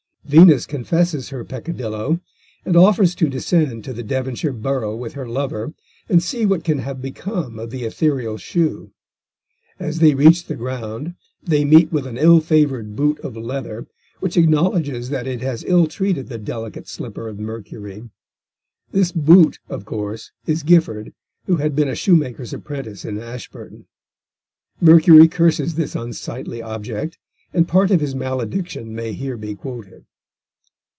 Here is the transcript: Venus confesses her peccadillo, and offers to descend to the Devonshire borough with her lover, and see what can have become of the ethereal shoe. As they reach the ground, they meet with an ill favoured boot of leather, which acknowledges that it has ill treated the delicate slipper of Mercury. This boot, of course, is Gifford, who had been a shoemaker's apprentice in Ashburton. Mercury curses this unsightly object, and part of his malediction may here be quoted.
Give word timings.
Venus 0.23 0.65
confesses 0.65 1.27
her 1.27 1.43
peccadillo, 1.43 2.21
and 2.63 2.77
offers 2.77 3.15
to 3.15 3.27
descend 3.27 3.83
to 3.83 3.91
the 3.91 4.03
Devonshire 4.03 4.53
borough 4.53 4.95
with 4.95 5.11
her 5.11 5.27
lover, 5.27 5.73
and 6.07 6.23
see 6.23 6.45
what 6.45 6.63
can 6.63 6.77
have 6.79 7.01
become 7.01 7.59
of 7.59 7.69
the 7.69 7.83
ethereal 7.83 8.37
shoe. 8.37 8.93
As 9.77 9.99
they 9.99 10.13
reach 10.13 10.45
the 10.45 10.55
ground, 10.55 11.15
they 11.43 11.65
meet 11.65 11.91
with 11.91 12.07
an 12.07 12.17
ill 12.17 12.39
favoured 12.39 12.95
boot 12.95 13.19
of 13.19 13.35
leather, 13.35 13.87
which 14.21 14.37
acknowledges 14.37 15.09
that 15.09 15.27
it 15.27 15.41
has 15.41 15.65
ill 15.65 15.85
treated 15.85 16.29
the 16.29 16.37
delicate 16.37 16.87
slipper 16.87 17.27
of 17.27 17.37
Mercury. 17.37 18.09
This 18.93 19.11
boot, 19.11 19.59
of 19.67 19.83
course, 19.83 20.31
is 20.45 20.63
Gifford, 20.63 21.13
who 21.45 21.57
had 21.57 21.75
been 21.75 21.89
a 21.89 21.95
shoemaker's 21.95 22.53
apprentice 22.53 23.03
in 23.03 23.19
Ashburton. 23.19 23.85
Mercury 24.79 25.27
curses 25.27 25.75
this 25.75 25.93
unsightly 25.93 26.61
object, 26.61 27.17
and 27.53 27.67
part 27.67 27.91
of 27.91 27.99
his 27.99 28.15
malediction 28.15 28.95
may 28.95 29.11
here 29.11 29.35
be 29.35 29.55
quoted. 29.55 30.05